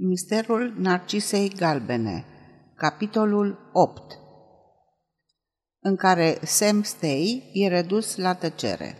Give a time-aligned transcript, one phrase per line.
[0.00, 2.24] Misterul Narcisei Galbene
[2.76, 4.18] Capitolul 8
[5.80, 8.96] în care Sam Stay e redus la tăcere.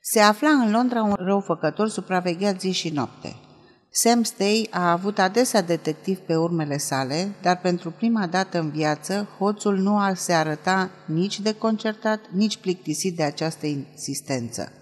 [0.00, 3.36] Se afla în Londra un răufăcător supravegheat zi și noapte.
[3.90, 9.28] Sam Stay a avut adesea detectiv pe urmele sale, dar pentru prima dată în viață,
[9.38, 14.72] hoțul nu ar se arăta nici deconcertat, nici plictisit de această insistență.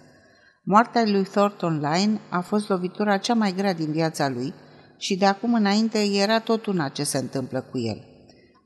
[0.63, 4.55] Moartea lui Thornton Lyne a fost lovitura cea mai grea din viața lui,
[5.01, 8.05] și de acum înainte era tot una ce se întâmplă cu el.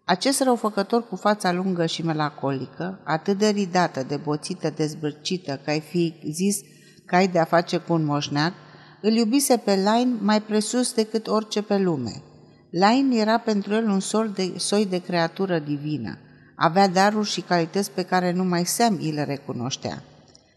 [0.05, 5.80] Acest răufăcător cu fața lungă și melancolică, atât de ridată, de boțită, dezbârcită, că ai
[5.80, 6.61] fi zis
[7.06, 8.52] că ai de-a face cu un moșneac,
[9.01, 12.23] îl iubise pe Lain mai presus decât orice pe lume.
[12.70, 16.19] Lain era pentru el un soi de, soi de creatură divină.
[16.56, 20.03] Avea daruri și calități pe care numai Sam îi le recunoștea.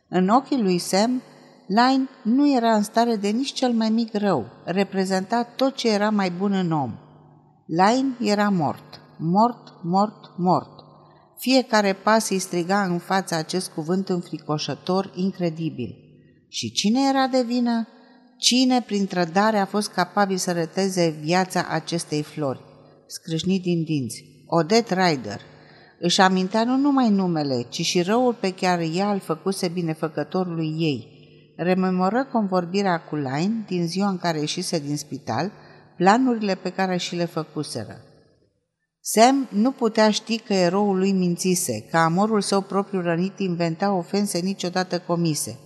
[0.10, 1.22] În ochii lui Sam,
[1.68, 6.10] Line nu era în stare de nici cel mai mic rău, reprezenta tot ce era
[6.10, 6.94] mai bun în om.
[7.66, 10.70] Line era mort, mort, mort, mort.
[11.38, 15.96] Fiecare pas îi striga în fața acest cuvânt înfricoșător, incredibil.
[16.50, 17.88] Și cine era de vină?
[18.38, 22.62] Cine, prin trădare, a fost capabil să răteze viața acestei flori?
[23.08, 24.24] Scrâșnit din dinți.
[24.46, 25.42] Odette Ryder.
[26.00, 31.16] Își amintea nu numai numele, ci și răul pe care ea îl făcuse binefăcătorului ei–
[31.58, 35.52] rememoră convorbirea cu Lain din ziua în care ieșise din spital,
[35.96, 38.02] planurile pe care și le făcuseră.
[39.02, 44.40] Sam nu putea ști că eroul lui mințise, că amorul său propriu rănit inventa ofense
[44.40, 45.58] niciodată comise.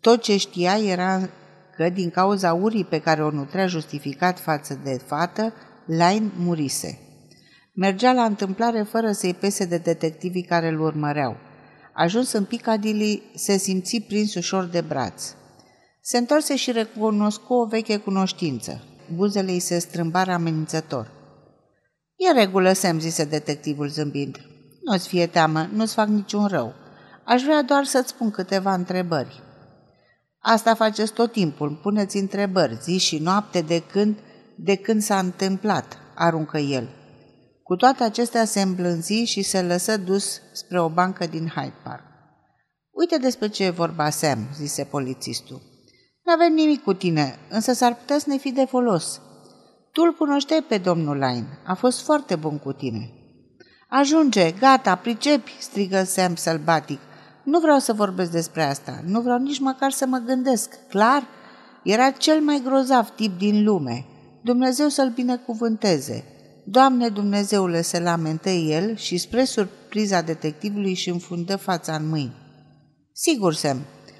[0.00, 1.28] Tot ce știa era
[1.76, 5.52] că, din cauza urii pe care o nutrea justificat față de fată,
[5.86, 6.98] Lain murise.
[7.74, 11.36] Mergea la întâmplare fără să-i pese de detectivii care îl urmăreau–
[11.92, 15.34] Ajuns în Piccadilly, se simți prins ușor de braț.
[16.00, 18.82] Se întoarse și recunoscu o veche cunoștință.
[19.14, 21.10] Buzele îi se strâmbară amenințător.
[22.16, 24.36] E regulă, Sam, zise detectivul zâmbind.
[24.84, 26.74] Nu-ți fie teamă, nu-ți fac niciun rău.
[27.24, 29.42] Aș vrea doar să-ți spun câteva întrebări.
[30.38, 34.18] Asta faceți tot timpul, puneți întrebări, zi și noapte de când,
[34.56, 36.88] de când s-a întâmplat, aruncă el.
[37.70, 42.02] Cu toate acestea se îmblânzi și se lăsă dus spre o bancă din Hyde Park.
[42.90, 45.62] Uite despre ce e vorba, Sam, zise polițistul.
[46.24, 49.20] Nu avem nimic cu tine, însă s-ar putea să ne fi de folos.
[49.92, 53.10] Tu îl cunoșteai pe domnul Line, a fost foarte bun cu tine.
[53.88, 57.00] Ajunge, gata, pricepi, strigă Sam sălbatic.
[57.44, 61.26] Nu vreau să vorbesc despre asta, nu vreau nici măcar să mă gândesc, clar?
[61.84, 64.06] Era cel mai grozav tip din lume.
[64.42, 66.24] Dumnezeu să-l binecuvânteze.
[66.72, 72.34] Doamne Dumnezeule, se lamentă el și spre surpriza detectivului și înfundă fața în mâini.
[73.12, 73.78] Sigur, Sam,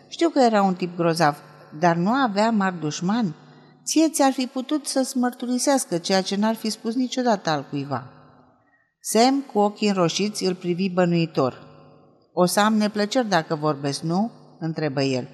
[0.08, 1.36] știu că era un tip grozav,
[1.78, 3.34] dar nu avea mari dușmani.
[3.84, 8.10] Ție ți-ar fi putut să-ți mărturisească ceea ce n-ar fi spus niciodată al cuiva.
[9.00, 11.62] Sam, cu ochii înroșiți, îl privi bănuitor.
[12.32, 15.28] O să am neplăceri dacă vorbesc, nu?" întrebă el.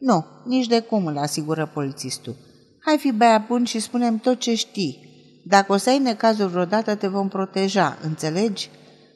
[0.00, 2.36] Nu, nici de cum, îl asigură polițistul.
[2.84, 5.07] Hai fi băia bun și spunem tot ce știi,
[5.48, 8.70] dacă o să ai necazuri vreodată, te vom proteja, înțelegi?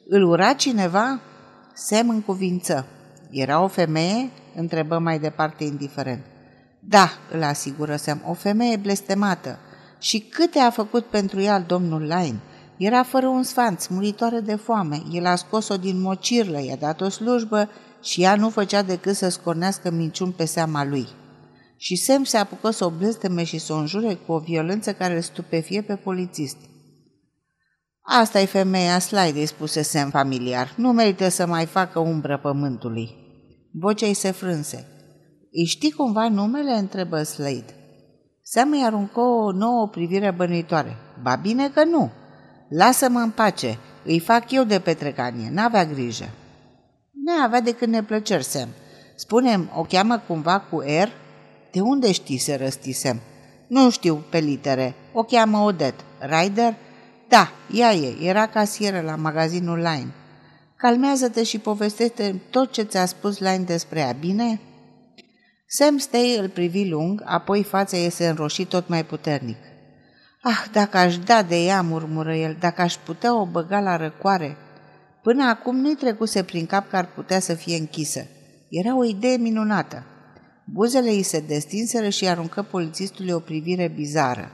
[0.07, 1.19] Îl ura cineva?
[1.73, 2.85] Sem în cuvință.
[3.29, 4.29] Era o femeie?
[4.55, 6.25] Întrebă mai departe indiferent.
[6.79, 9.59] Da, îl asigură Sam, o femeie blestemată.
[9.99, 12.39] Și câte a făcut pentru ea domnul Line?
[12.77, 15.01] Era fără un sfanț, muritoare de foame.
[15.11, 17.69] El a scos-o din mocirlă, i-a dat o slujbă
[18.01, 21.07] și ea nu făcea decât să scornească minciuni pe seama lui
[21.83, 25.15] și Sam se apucă să o blesteme și să o înjure cu o violență care
[25.15, 26.57] îl stupefie pe polițist.
[28.01, 30.73] Asta e femeia Slide, spuse Sam familiar.
[30.77, 33.15] Nu merită să mai facă umbră pământului.
[33.71, 34.87] Vocea îi se frânse.
[35.51, 36.71] Îi știi cumva numele?
[36.71, 37.75] întrebă Slade.
[38.43, 40.97] Sam îi aruncă o nouă privire bănuitoare.
[41.21, 42.11] Ba bine că nu.
[42.69, 43.77] Lasă-mă în pace.
[44.05, 45.49] Îi fac eu de petrecanie.
[45.51, 46.29] N-avea grijă.
[47.11, 48.69] Nu avea decât neplăceri, Sam.
[49.15, 51.22] Spunem, o cheamă cumva cu R?
[51.73, 53.19] De unde știi, se răstisem?
[53.67, 54.93] Nu știu pe litere.
[55.13, 55.93] O cheamă Odet.
[56.19, 56.75] Ryder?
[57.27, 58.27] Da, ea e.
[58.27, 60.13] Era casieră la magazinul Line.
[60.77, 64.59] Calmează-te și povestește tot ce ți-a spus Line despre ea, bine?
[65.67, 69.57] Sam Stay îl privi lung, apoi fața ei se înroși tot mai puternic.
[70.41, 74.57] Ah, dacă aș da de ea, murmură el, dacă aș putea o băga la răcoare.
[75.21, 78.25] Până acum nu-i trecuse prin cap că ar putea să fie închisă.
[78.69, 80.03] Era o idee minunată.
[80.65, 84.51] Buzele îi se destinseră și aruncă polițistului o privire bizară.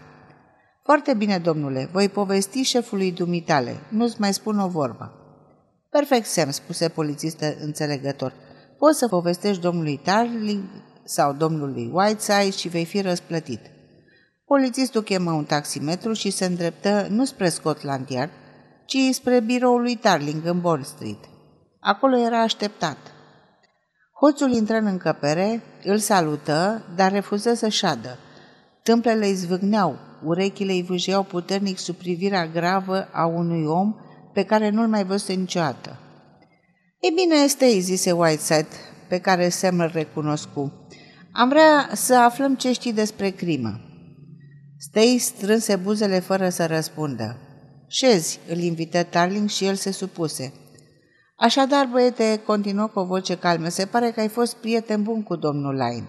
[0.84, 5.14] Foarte bine, domnule, voi povesti șefului dumitale, nu-ți mai spun o vorbă.
[5.90, 8.34] Perfect, Sam, spuse polițistă înțelegător.
[8.78, 10.64] Poți să povestești domnului Tarling
[11.04, 13.60] sau domnului Whiteside și vei fi răsplătit.
[14.46, 18.32] Polițistul chemă un taximetru și se îndreptă nu spre Scotland Yard,
[18.86, 21.20] ci spre biroul lui Tarling în Bond Street.
[21.80, 22.98] Acolo era așteptat.
[24.22, 28.18] Hoțul intră în încăpere, îl salută, dar refuză să șadă.
[28.84, 33.96] Tâmplele îi zvâgneau, urechile îi vâjeau puternic sub privirea gravă a unui om
[34.34, 36.00] pe care nu-l mai văzuse niciodată.
[37.00, 38.68] E bine, este, zise Whiteside,
[39.08, 40.74] pe care Sam îl recunoscu.
[41.32, 43.80] Am vrea să aflăm ce știi despre crimă.
[44.78, 47.38] Stei strânse buzele fără să răspundă.
[47.88, 50.54] Șezi, îl invită Tarling și el se supuse.
[51.42, 55.36] Așadar, băiete, continuă cu o voce calmă, se pare că ai fost prieten bun cu
[55.36, 56.08] domnul Lain.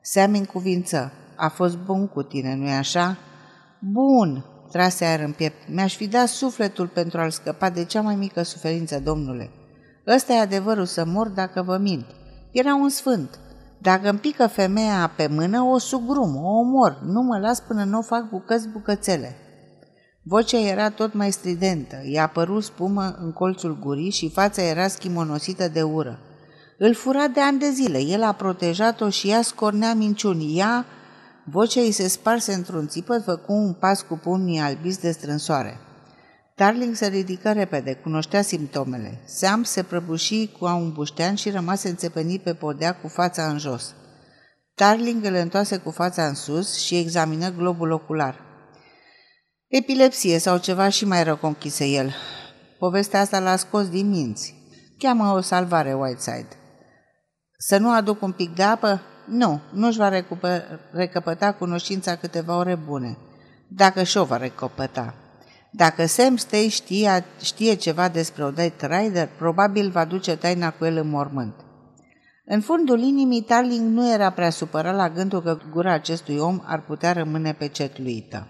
[0.00, 1.12] Sam încuvință.
[1.36, 3.16] A fost bun cu tine, nu-i așa?
[3.80, 5.68] Bun, trase aer în piept.
[5.68, 9.50] Mi-aș fi dat sufletul pentru a-l scăpa de cea mai mică suferință, domnule.
[10.06, 12.06] Ăsta e adevărul să mor dacă vă mint.
[12.50, 13.38] Era un sfânt.
[13.78, 17.00] Dacă îmi pică femeia pe mână, o sugrum, o omor.
[17.04, 19.36] Nu mă las până nu o fac bucăți bucățele.
[20.24, 25.68] Vocea era tot mai stridentă, i-a apărut spumă în colțul gurii și fața era schimonosită
[25.68, 26.18] de ură.
[26.78, 30.58] Îl fura de ani de zile, el a protejat-o și ea scornea minciuni.
[30.58, 30.86] Ea,
[31.44, 35.80] vocea îi se sparse într-un țipăt, făcu un pas cu pumnii albiți de strânsoare.
[36.56, 39.20] Darling se ridică repede, cunoștea simptomele.
[39.24, 43.94] Sam se prăbuși cu un buștean și rămase înțepenit pe podea cu fața în jos.
[44.74, 48.51] Darling îl întoase cu fața în sus și examină globul ocular.
[49.74, 52.14] Epilepsie sau ceva și mai rău conchise el.
[52.78, 54.54] Povestea asta l-a scos din minți.
[54.98, 56.48] Cheamă o salvare Whiteside.
[57.58, 59.00] Să nu aduc un pic de apă?
[59.26, 60.22] Nu, nu-și va
[60.92, 63.16] recăpăta cunoștința câteva ore bune.
[63.68, 65.14] Dacă și-o va recăpăta.
[65.70, 70.96] Dacă Sam Stay știe, știe ceva despre Odette Rider, probabil va duce taina cu el
[70.96, 71.54] în mormânt.
[72.44, 76.80] În fundul inimii, Tarling nu era prea supărat la gândul că gura acestui om ar
[76.80, 78.46] putea rămâne pecetluită.